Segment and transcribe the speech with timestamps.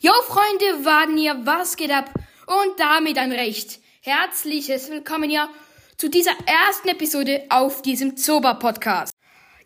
[0.00, 2.08] Jo Freunde, warten hier, was geht ab?
[2.46, 5.48] Und damit ein recht herzliches Willkommen hier
[5.96, 9.12] zu dieser ersten Episode auf diesem Zoba Podcast.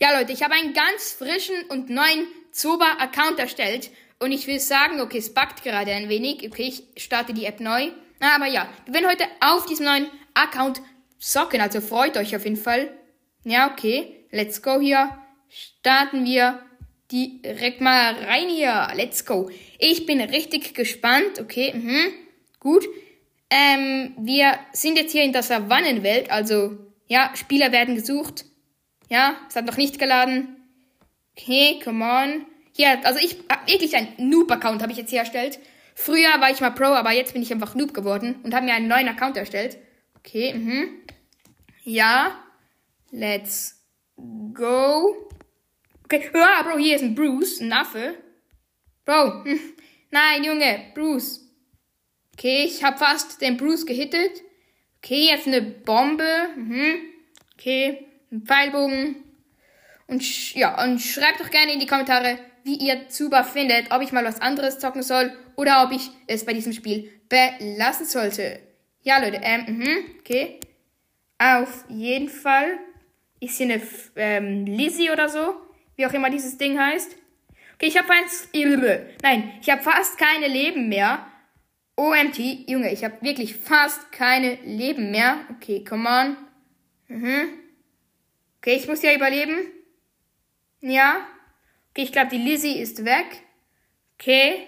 [0.01, 3.91] Ja Leute, ich habe einen ganz frischen und neuen Zoba Account erstellt
[4.21, 6.49] und ich will sagen, okay, es backt gerade ein wenig.
[6.51, 7.91] Okay, ich starte die App neu.
[8.21, 10.81] Aber ja, wir werden heute auf diesem neuen Account
[11.19, 12.91] zocken, also freut euch auf jeden Fall.
[13.45, 15.15] Ja, okay, let's go hier.
[15.51, 16.63] Starten wir
[17.13, 18.89] direkt mal rein hier.
[18.95, 19.51] Let's go.
[19.79, 21.39] Ich bin richtig gespannt.
[21.41, 22.13] Okay, mhm.
[22.59, 22.89] gut.
[23.51, 26.31] Ähm, wir sind jetzt hier in der Savannenwelt.
[26.31, 28.47] Also, ja, Spieler werden gesucht.
[29.11, 30.57] Ja, es hat noch nicht geladen.
[31.37, 32.47] Okay, come on.
[32.75, 35.59] Hier, also ich habe wirklich einen Noob-Account habe ich jetzt hier erstellt.
[35.95, 38.73] Früher war ich mal Pro, aber jetzt bin ich einfach Noob geworden und habe mir
[38.73, 39.77] einen neuen Account erstellt.
[40.19, 40.89] Okay, mhm.
[41.85, 42.39] Ja,
[43.11, 43.85] let's
[44.55, 45.15] go.
[46.13, 48.15] Okay, ja, Bro, hier ist ein Bruce, ein Affe.
[49.07, 49.59] Bro, hm.
[50.11, 51.41] nein, Junge, Bruce.
[52.35, 54.43] Okay, ich habe fast den Bruce gehittet.
[54.99, 56.51] Okay, jetzt eine Bombe.
[56.55, 56.97] Mhm.
[57.55, 59.25] Okay, ein Pfeilbogen.
[60.07, 64.13] Und ja, und schreibt doch gerne in die Kommentare, wie ihr Zuba findet, ob ich
[64.13, 68.61] mal was anderes zocken soll oder ob ich es bei diesem Spiel belassen sollte.
[69.01, 70.61] Ja, Leute, ähm, mhm, okay.
[71.39, 72.79] Auf jeden Fall
[73.41, 73.83] ist hier eine
[74.17, 75.72] ähm, Lizzie oder so
[76.03, 77.17] wie auch immer dieses Ding heißt.
[77.75, 81.25] Okay, ich habe fast, nein, ich habe fast keine Leben mehr.
[81.95, 85.47] OMT, Junge, ich habe wirklich fast keine Leben mehr.
[85.55, 86.37] Okay, come on.
[87.07, 87.51] Mhm.
[88.59, 89.59] Okay, ich muss ja überleben.
[90.81, 91.25] Ja.
[91.91, 93.45] Okay, ich glaube, die Lizzie ist weg.
[94.15, 94.67] Okay.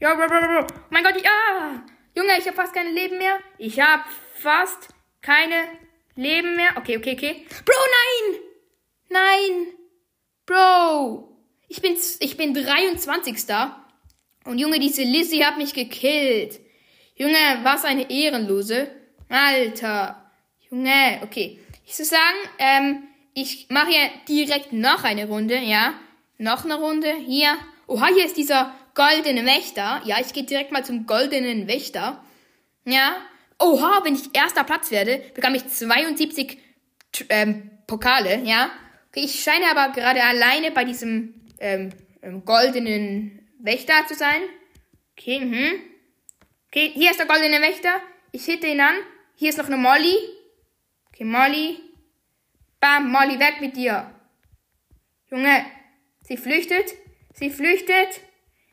[0.00, 0.60] Ja, bro, bro, bro.
[0.60, 1.84] Oh mein Gott, ja.
[2.14, 3.40] Junge, ich habe fast keine Leben mehr.
[3.56, 4.04] Ich habe
[4.36, 4.90] fast
[5.22, 5.64] keine
[6.14, 6.76] Leben mehr.
[6.76, 7.46] Okay, okay, okay.
[7.64, 7.74] Bro,
[8.30, 8.40] nein!
[9.08, 9.77] Nein!
[10.48, 11.28] Bro,
[11.68, 13.36] ich bin, ich bin 23.
[14.46, 16.58] Und Junge, diese Lizzie hat mich gekillt.
[17.16, 18.88] Junge, was eine Ehrenlose.
[19.28, 20.32] Alter.
[20.70, 21.60] Junge, okay.
[21.84, 23.02] Ich würde sagen, ähm,
[23.34, 25.92] ich mache hier direkt noch eine Runde, ja.
[26.38, 27.12] Noch eine Runde.
[27.26, 27.58] Hier.
[27.86, 30.00] Oha, hier ist dieser goldene Wächter.
[30.06, 32.24] Ja, ich gehe direkt mal zum goldenen Wächter.
[32.86, 33.16] Ja.
[33.58, 36.56] Oha, wenn ich erster Platz werde, bekomme ich 72
[37.28, 38.70] ähm, Pokale, ja.
[39.20, 41.90] Ich scheine aber gerade alleine bei diesem ähm,
[42.22, 44.42] ähm, goldenen Wächter zu sein.
[45.16, 45.82] Okay, mhm.
[46.68, 48.00] Okay, hier ist der goldene Wächter.
[48.30, 48.94] Ich hitte ihn an.
[49.34, 50.16] Hier ist noch eine Molly.
[51.08, 51.80] Okay, Molly.
[52.78, 54.14] Bam, Molly, weg mit dir.
[55.32, 55.66] Junge,
[56.20, 56.94] sie flüchtet.
[57.34, 58.20] Sie flüchtet.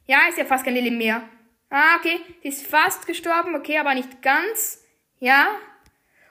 [0.06, 1.28] Ja, ist ja fast kein Leben mehr.
[1.72, 2.20] Ah, okay.
[2.44, 3.56] Sie ist fast gestorben.
[3.56, 4.84] Okay, aber nicht ganz.
[5.20, 5.60] Ja.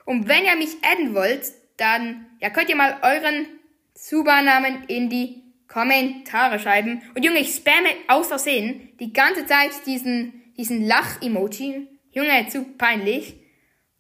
[0.05, 3.49] Und wenn ihr mich adden wollt, dann ja, könnt ihr mal euren
[3.95, 7.03] Zuba-Namen in die Kommentare schreiben.
[7.15, 11.89] Und Junge, ich spamme aus Versehen die ganze Zeit diesen, diesen Lach-Emoji.
[12.13, 13.37] Junge, zu peinlich.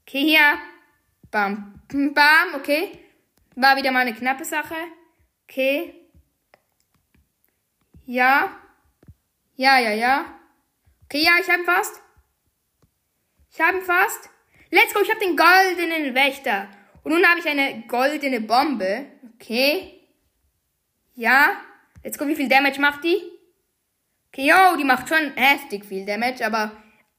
[0.03, 0.59] Okay, hier.
[1.31, 2.99] Bam, bam, okay.
[3.56, 4.75] War wieder mal eine knappe Sache.
[5.44, 5.94] Okay.
[8.06, 8.56] Ja.
[9.56, 10.26] Ja, ja, ja.
[11.05, 12.00] Okay, ja, ich hab fast.
[13.50, 14.31] Ich hab ihn fast.
[14.71, 16.69] Let's go, ich hab den goldenen Wächter.
[17.04, 19.06] Und nun habe ich eine goldene Bombe.
[19.34, 20.00] Okay.
[21.15, 21.60] Ja.
[22.03, 23.16] Jetzt guck, wie viel Damage macht die.
[24.28, 26.72] Okay, yo, die macht schon heftig viel Damage, aber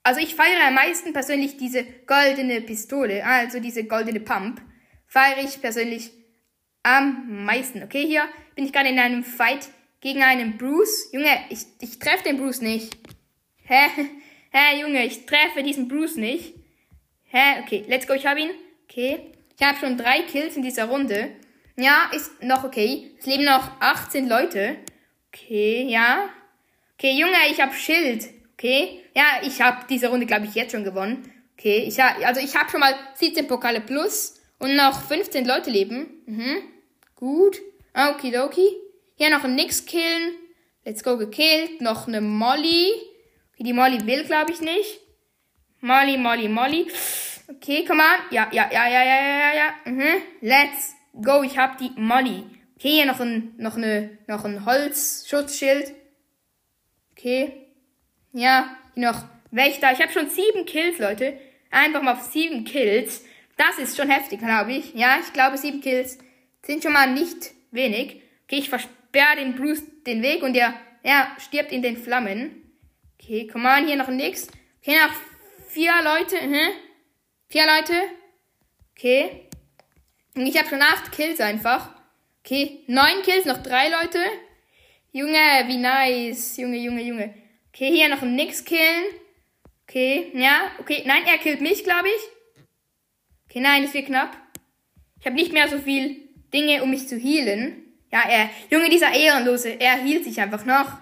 [0.04, 4.62] also ich feiere am meisten persönlich diese goldene Pistole, also diese goldene Pump.
[5.08, 6.12] Feiere ich persönlich
[6.84, 7.84] am meisten.
[7.84, 9.70] Okay, hier bin ich gerade in einem Fight
[10.02, 11.10] gegen einen Bruce.
[11.14, 12.98] Junge, ich, ich treffe den Bruce nicht.
[13.64, 13.88] Hä?
[14.52, 16.54] Hä, Junge, ich treffe diesen Bruce nicht.
[17.24, 17.62] Hä?
[17.64, 18.52] Okay, let's go, ich habe ihn.
[18.84, 19.35] Okay.
[19.58, 21.32] Ich habe schon drei Kills in dieser Runde.
[21.78, 23.16] Ja, ist noch okay.
[23.20, 24.78] Es leben noch 18 Leute.
[25.34, 26.30] Okay, ja.
[26.98, 28.30] Okay, Junge, ich hab Schild.
[28.54, 29.02] Okay.
[29.14, 31.32] Ja, ich hab diese Runde, glaube ich, jetzt schon gewonnen.
[31.58, 35.70] Okay, ich hab, also ich habe schon mal 17 Pokale plus und noch 15 Leute
[35.70, 36.24] leben.
[36.26, 36.58] Mhm.
[37.16, 37.62] Gut.
[37.94, 38.68] Okidoki.
[39.16, 40.36] Hier noch ein Nix killen.
[40.84, 41.82] Let's go gekillt.
[41.82, 42.92] Noch eine Molly.
[43.54, 45.00] Okay, die Molly will, glaube ich, nicht.
[45.82, 46.88] Molly, Molly, Molly.
[47.48, 48.32] Okay, komm on.
[48.32, 49.92] Ja, ja, ja, ja, ja, ja, ja.
[49.92, 50.22] Mhm.
[50.42, 52.44] Let's Go, ich hab die Molly.
[52.76, 55.94] Okay, hier noch ein, noch eine, noch ein Holzschutzschild.
[57.12, 57.54] Okay.
[58.34, 59.92] Ja, hier noch Wächter.
[59.94, 61.40] Ich habe schon sieben Kills, Leute.
[61.72, 63.24] Einfach mal auf sieben Kills.
[63.58, 64.94] Das ist schon heftig, glaube ich.
[64.94, 66.18] Ja, ich glaube, sieben Kills
[66.64, 68.22] sind schon mal nicht wenig.
[68.44, 72.64] Okay, ich versperre dem Bruce den Weg und er, er stirbt in den Flammen.
[73.20, 74.48] Okay, komm mal, hier noch nix.
[74.82, 75.14] Okay, noch
[75.70, 76.46] vier Leute.
[76.46, 76.85] Mhm.
[77.56, 77.94] Vier Leute.
[78.92, 79.48] Okay.
[80.34, 81.90] Ich habe schon acht Kills einfach.
[82.44, 84.20] Okay, neun Kills, noch drei Leute.
[85.14, 86.58] Junge, wie nice.
[86.58, 87.34] Junge, Junge, Junge.
[87.70, 89.06] Okay, hier noch ein Nix killen.
[89.88, 91.04] Okay, ja, okay.
[91.06, 92.66] Nein, er killt mich, glaube ich.
[93.50, 94.36] Okay, nein, das wird knapp.
[95.22, 97.86] Ich habe nicht mehr so viel Dinge, um mich zu healen.
[98.12, 100.98] Ja, er, Junge, dieser Ehrenlose, er hielt sich einfach noch.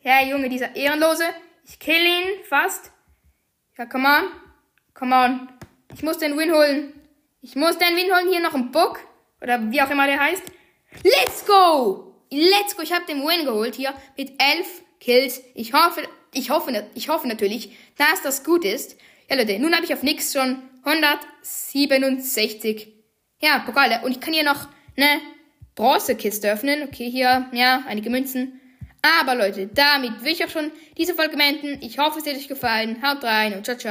[0.00, 1.24] Ja, Junge, dieser Ehrenlose.
[1.66, 2.92] Ich kill ihn fast.
[3.76, 4.24] Ja, come on.
[4.94, 5.57] Come on.
[5.94, 6.92] Ich muss den Win holen.
[7.40, 8.28] Ich muss den Win holen.
[8.30, 9.00] Hier noch ein Book.
[9.40, 10.42] Oder wie auch immer der heißt.
[11.02, 12.14] Let's go!
[12.30, 12.82] Let's go!
[12.82, 15.40] Ich habe den Win geholt hier mit elf Kills.
[15.54, 16.02] Ich hoffe,
[16.32, 18.96] ich hoffe, ich hoffe natürlich, dass das gut ist.
[19.30, 22.88] Ja, Leute, nun habe ich auf nix schon 167.
[23.40, 24.00] Ja, Pokale.
[24.04, 25.20] Und ich kann hier noch eine
[25.74, 26.82] Bronzekiste öffnen.
[26.82, 28.60] Okay, hier, ja, einige Münzen.
[29.20, 31.78] Aber Leute, damit will ich auch schon diese Folge beenden.
[31.82, 33.00] Ich hoffe, es hat euch gefallen.
[33.02, 33.86] Haut rein und ciao, ciao.